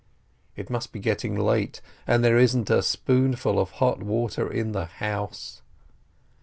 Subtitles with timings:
[0.55, 4.85] It must be getting late, and there isn't a spoonful of hot water in the
[4.85, 5.61] house.